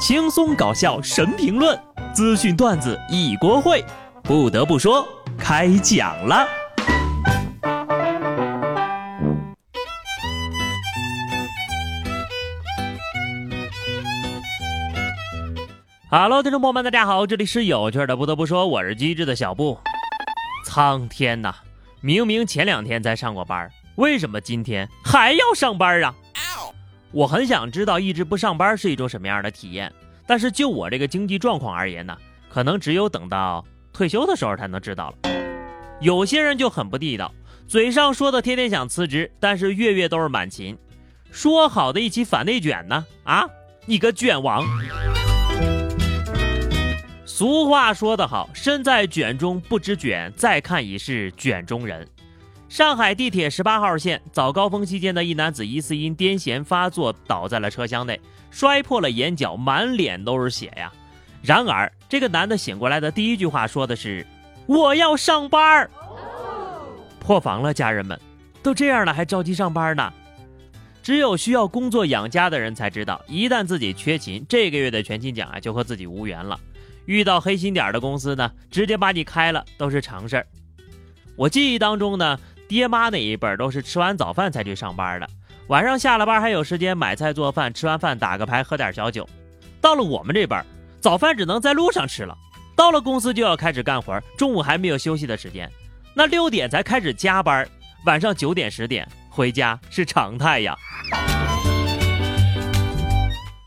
[0.00, 1.78] 轻松搞笑神评论，
[2.14, 3.84] 资讯段子一锅烩。
[4.22, 5.06] 不得不说，
[5.38, 6.48] 开讲了。
[16.10, 18.16] Hello，听众朋友们，大家好，这里是有趣的。
[18.16, 19.78] 不得不说，我是机智的小布。
[20.64, 21.54] 苍天呐，
[22.00, 26.14] 明明前两天才上过班，为什么今天还要上班啊？
[27.12, 29.92] 我很想知道一直不上班是一种什么样的体验，
[30.26, 32.16] 但是就我这个经济状况而言呢，
[32.48, 35.32] 可能只有等到退休的时候才能知道了。
[36.00, 37.34] 有些人就很不地道，
[37.66, 40.78] 嘴上说的天天想辞职，但是月月都是满勤。
[41.32, 43.04] 说好的一起反内卷呢？
[43.24, 43.44] 啊，
[43.86, 44.64] 你个卷王！
[47.24, 52.06] 俗话说得好，身在卷中不知卷，再看已是卷中人。
[52.70, 60.92] 上海地铁十八号线早高峰期间的一男子疑似因癫痫发作倒在了车厢内，摔破了眼角，满脸都是血呀。
[61.42, 64.24] 然而，这个男的醒过来的第一句话说的是
[64.66, 65.90] ：“我要上班。”
[67.18, 68.16] 破防了，家人们，
[68.62, 70.12] 都这样了还着急上班呢？
[71.02, 76.56] 只有需要工作养家的人才知道，一旦自己缺勤，这个月的全勤奖啊就和自己无缘了。
[77.06, 80.46] 遇到黑心点的公司呢，直接把你开了都是常事儿。
[81.34, 82.38] 我记忆当中呢。
[82.70, 85.28] 爹妈那一辈都是吃完早饭才去上班的，
[85.66, 89.28] 晚上下了班还有时间买菜做饭，吃完饭打个牌，喝点小酒。
[89.80, 90.56] 到了我们这辈，
[91.00, 92.38] 早饭只能在路上吃了，
[92.76, 95.68] 到了公司就要开始干活，中午还没有休息的时间，
[96.14, 97.68] 那六点才开始加班，
[98.06, 100.76] 晚上九点十点回家是常态呀。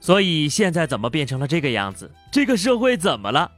[0.00, 2.10] 所以现在怎么变成了这个样子？
[2.32, 3.52] 这个社会怎么了？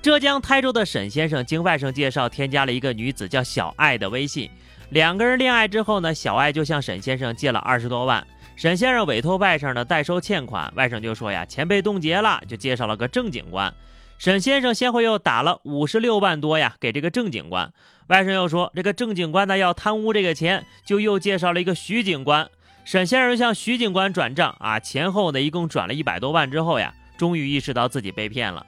[0.00, 4.48] 浙江台州的沈先生经外甥介绍添加了一个女子叫小爱的微信，
[4.90, 13.74] 两个人恋爱之后呢，小爱就向沈先生借了二十多万，沈先生委托外甥呢代收欠款，外甥就说呀钱被冻结了，就介绍了个郑警官，
[14.18, 17.72] 沈先生先后又打了五十六万多呀给这个郑警官，
[18.06, 22.48] 外甥又说这个郑警官呢要贪污这个钱，就又介绍了一个徐警官，
[22.84, 28.64] 沈先生向徐警官转账啊，前后呢一共转了一百多万之后呀，终于意识到自己被骗了。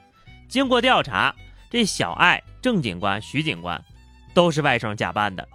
[0.51, 1.33] 经过调查，
[1.69, 3.81] 这小爱、郑警官、徐警官
[4.33, 5.47] 都是外甥假扮的。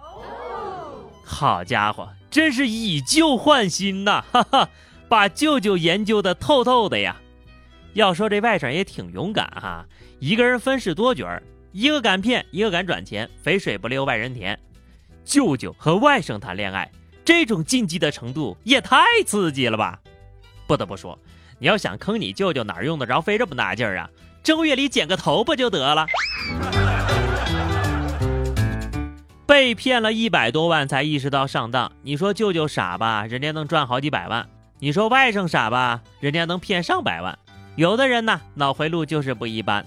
[1.23, 4.25] 好家伙，真是以旧换新呐！
[4.33, 4.67] 哈哈，
[5.07, 7.15] 把舅舅研究的透透的呀。
[7.93, 9.85] 要说这外甥也挺勇敢哈，
[10.17, 11.43] 一个人分饰多角儿，
[11.73, 14.59] 一个敢骗，一个敢转钱，肥水不流外人田。
[15.23, 16.91] 舅舅和外甥谈恋爱，
[17.23, 19.99] 这种禁忌的程度也太刺激了吧！
[20.65, 21.19] 不得不说，
[21.59, 24.09] 你要想坑你舅舅，哪用得着费这么大劲儿啊？
[24.47, 26.07] 正月里剪个头不就得了？
[29.45, 33.25] 被骗了一百多万才意识到上当，你说舅舅傻吧？
[33.25, 34.47] 人家能赚好几百万。
[34.79, 36.01] 你说外甥傻吧？
[36.21, 37.37] 人家能骗上百万。
[37.75, 39.85] 有的人呢，脑回路就是不一般。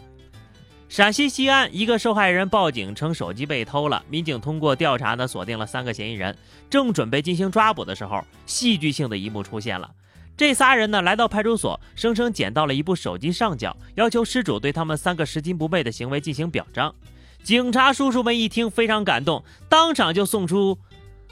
[0.91, 6.37] 陕西西安一个受害人报警称手机被偷了，民警通过调查呢，锁定了三个嫌疑人。
[6.69, 9.91] 正准备进行抓捕的时候，戏剧性的一幕出现了。
[10.41, 16.95] 这仨人呢，来到派出所，声称捡到了一部手机上缴，要求失主对他们三个拾金不昧的行为进行表彰。
[17.43, 20.79] 警察叔叔们一听非常感动，当场就送出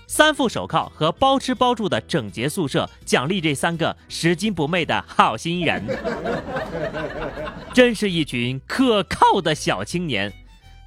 [0.06, 5.82] 三副手铐和包吃包住的整洁宿舍，奖励这三个拾金不昧的好心人。
[7.72, 10.30] 真是一群可靠的小青年，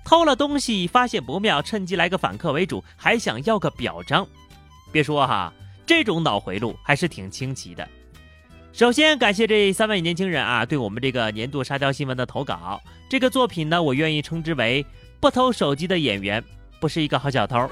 [0.05, 4.27] 偷了东西发现不妙，趁机来个反客为主，还想要个表彰。
[4.91, 5.51] 别说哈，
[5.87, 7.89] 这种脑回路还是挺清奇的。
[8.73, 12.81] 首先感谢这三位年轻人啊，对我们这个年度沙雕新闻的投稿。
[13.09, 14.85] 这个作品呢，我愿意称之为
[15.19, 16.41] “不偷手机的演员
[16.79, 17.69] 不是一个好小偷”。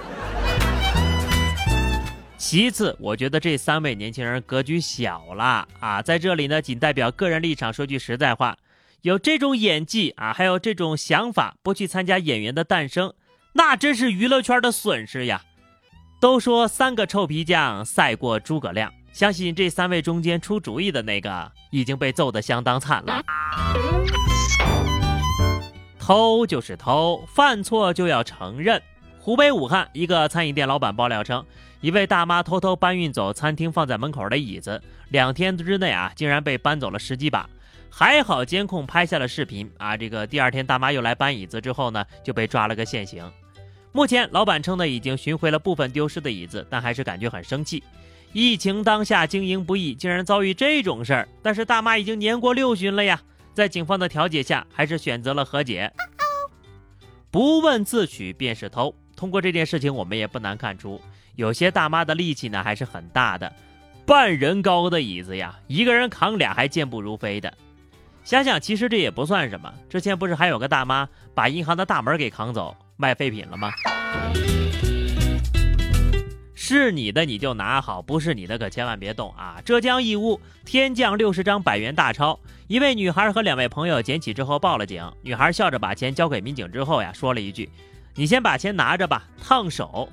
[2.37, 8.57] 其次，我觉得这三位年轻人格局小了啊，在这里呢，仅代表个人立场说句实在话，
[9.01, 13.09] 有这种演技啊，还有这种想法，不去参加《演员的诞生》，
[13.53, 15.41] 那真是娱乐圈的损失呀。
[16.19, 18.91] 都说三个臭皮匠赛过诸葛亮。
[19.11, 23.21] 相信这三位中间出主意的那个已经被揍得相当惨了。
[25.99, 28.81] 偷就是偷，犯错就要承认。
[29.19, 31.45] 湖北武汉一个餐饮店老板爆料称，
[31.81, 37.47] 一位大妈偷偷搬运走餐厅放在门口的椅子，两天之内啊，竟然被搬走了十几把。
[37.91, 43.29] 还好监控拍下了视频啊，这个第二天大妈又来搬椅子之后呢，就被抓了个现行。
[43.91, 47.83] 目前老板称呢，已经寻回了部分丢失的椅子，但还是感觉很生气。
[48.31, 51.27] 疫情当下经营不易，竟然遭遇这种事儿。
[51.41, 53.19] 但是大妈已经年过六旬了呀，
[53.53, 55.91] 在警方的调解下，还是选择了和解。
[57.31, 58.93] 不问自取便是偷。
[59.15, 61.01] 通过这件事情，我们也不难看出，
[61.35, 63.51] 有些大妈的力气呢还是很大的。
[64.05, 67.53] 半人高的椅子呀，一个人扛俩还健步如飞的。
[68.23, 69.73] 想想其实这也不算什么。
[69.89, 73.71] 之前不是还有个大妈把银行的大门给扛走卖废品了吗？
[76.75, 79.57] 是你的你就拿好，不是你的可千万别动啊！
[79.65, 85.03] 浙江义乌天降六十张百元大钞，一位女孩和两位朋友捡起之后报了警。
[85.23, 87.67] 女孩笑着把钱交给民警之后呀，说了一句
[88.13, 90.07] ：“你先把钱拿着吧，烫手。”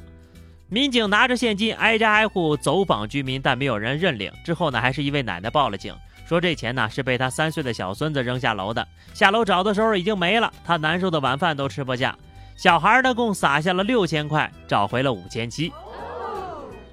[0.71, 4.33] 民警拿着现金挨家挨户走访居民，但没有人认领。
[4.43, 5.95] 之后呢，还是一位奶奶报了警，
[6.27, 8.89] 说这钱呢是被她三岁的小孙子扔下楼的。
[9.13, 12.17] 下楼找的时候已经没了，她难受的晚饭都吃不下。
[12.57, 15.71] 小孩呢共撒下了六千块，找回了五千七。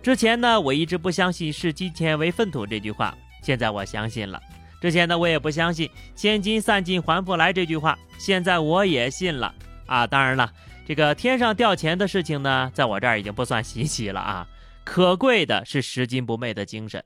[0.03, 4.37] 之前呢，我一直不相信视金钱为粪土这句话，现在我相信了。
[4.81, 9.55] 之前呢，我也不相信千金散尽还复来这句话，现在我也信了
[9.85, 10.05] 啊！
[10.05, 10.51] 当然了，
[10.85, 14.45] 这个天上掉钱的事情呢，在我这儿已经不算稀奇了啊。
[14.83, 17.01] 可贵的是拾金不昧的精神。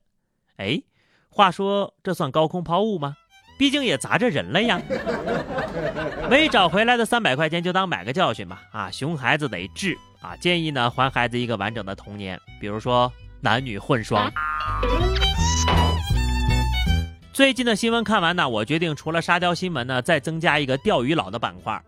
[0.55, 0.81] 哎，
[1.29, 3.15] 话说这算高空抛物吗？
[3.59, 4.81] 毕竟也砸着人了呀。
[6.31, 8.63] 没找回来的三百块钱就当买个教训吧。
[8.71, 9.95] 啊，熊孩子得治。
[10.21, 13.11] 啊，建议呢还孩子一个完整的童年，比如说
[13.41, 14.31] 男女混双。
[17.31, 21.79] 最近的新闻看完呢，我决定除了沙雕新闻呢，再增加一个钓鱼佬的板块。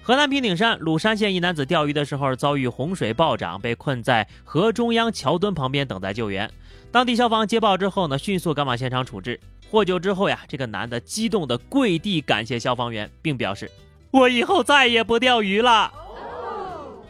[0.00, 6.50] 河南平顶山鲁山县一男子钓鱼的时候遭遇洪水暴涨，被困在河中央桥墩旁边等待救援。
[6.90, 9.40] 当地消防接报之后呢，迅速赶往现场处置。
[9.70, 13.70] 获救之后呀，这个男的激动的跪地感谢消防员，并表示
[14.12, 15.92] ：“我以后再也不钓鱼了。”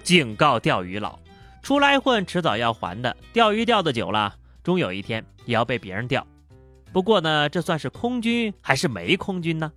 [0.03, 1.19] 警告钓鱼佬，
[1.63, 3.17] 出来混迟早要还的。
[3.33, 6.27] 钓鱼钓的久了，终有一天也要被别人钓。
[6.93, 9.73] 不过呢，这算是空军还是没空军呢？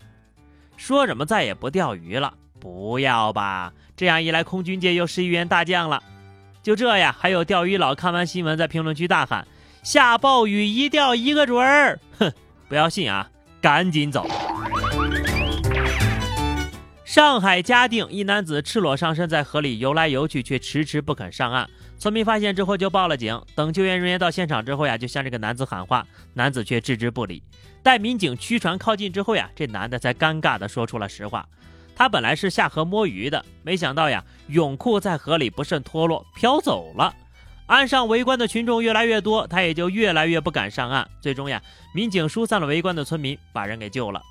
[0.77, 2.33] 说什么再也不钓鱼了？
[2.59, 3.71] 不要吧！
[3.95, 6.01] 这样一来，空军界又是一员大将了。
[6.61, 9.47] 就这呀，还有钓鱼佬看完新闻在评论区大喊
[9.83, 12.33] ：“下暴雨一钓一个准儿！”哼，
[12.67, 13.29] 不要信啊，
[13.61, 14.27] 赶紧走。
[17.15, 21.65] 上海嘉定一男子赤裸上身在河里游来游去，却迟迟不肯上岸。
[21.97, 23.41] 村民发现之后就报了警。
[23.55, 27.41] 等救援人员到现场之后呀，就向这个男子喊话，男子却置之不理。
[27.81, 31.47] 待民警驱船靠近之后呀，这男的才尴尬地说出了实话：
[31.95, 37.15] 他本来是下河摸鱼的，没想到呀，泳裤在河里不慎脱落飘走了。
[37.67, 41.09] 岸上围观的群众越来越多，他也就越来越不敢上岸。
[41.21, 41.61] 最终呀，
[41.93, 44.21] 民警疏散了围观的村民，把人给救了。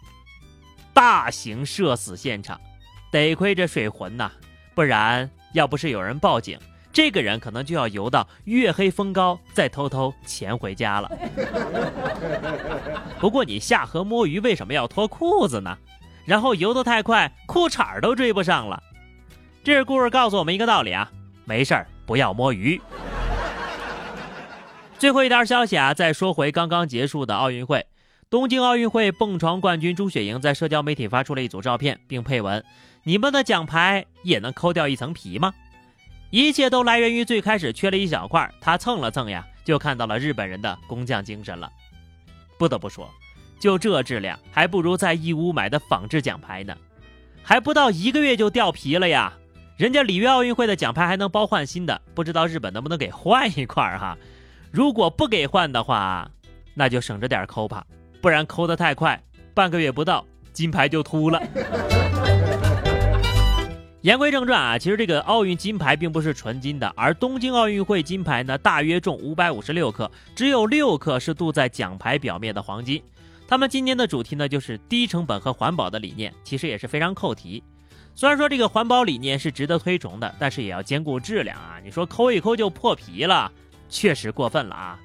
[0.93, 2.61] 大型社死现场。
[3.15, 4.29] 得亏这水浑呐，
[4.75, 6.59] 不然要不是有人报警，
[6.93, 11.09] 这个人可能就要游到月黑风高，再偷偷潜回家了。
[13.21, 15.79] 不过你下河摸鱼为什么要脱裤子呢？
[16.25, 18.83] 然后游得太快，裤衩都追不上了。
[19.63, 21.09] 这故事告诉我们一个道理啊，
[21.45, 22.81] 没事儿不要摸鱼。
[24.99, 27.87] 最后一条消息啊，再说回刚刚结束的奥运会，
[28.29, 32.65] 东京奥运会蹦床冠军朱雪莹在社交媒体发出了一组照片，并配文。
[33.07, 35.53] 你们的奖牌也能抠掉一层皮吗？
[36.31, 41.71] 一切都来源于最开始缺了一小块，他蹭了蹭呀，就看到了日本人的工匠精神了。
[42.59, 43.09] 不得不说，
[43.61, 46.75] 就这质量，还不如在义乌买的仿制奖牌呢。
[47.43, 49.35] 还不到一个月就掉皮了呀！
[49.77, 54.17] 人家里约奥运会的奖牌还能包换新的，不知道日本能不能给换一块哈？
[54.71, 56.31] 如果不给换的话，
[56.73, 57.85] 那就省着点抠吧，
[58.23, 59.23] 不然抠得太快，
[59.53, 60.25] 半个月不到，
[60.55, 61.43] 金牌就秃了。
[64.05, 73.03] 言归正传啊，其实这个奥运金牌并不是纯金的，而东京奥运会金牌呢，大约重五百五十六克，只有六克是镀在奖牌表面的黄金。
[73.49, 77.65] 他们今年的主题呢，就是低成本和环保的理念，其实也是非常扣题。
[78.15, 81.81] 虽然说这个环保理念是值得推崇的，但是也要兼顾质量啊。
[81.83, 83.51] 你说抠一抠就破皮了，
[83.89, 85.01] 确实过分了啊！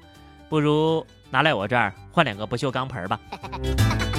[0.50, 3.18] 不如拿来我这儿换两个不锈钢盆吧。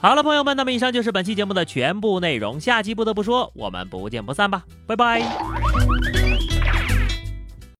[0.00, 2.58] 好了，朋友们，那么以上就是本期节目的全部内容。
[2.60, 6.27] 下期不得不说，我们不见不散吧，拜拜。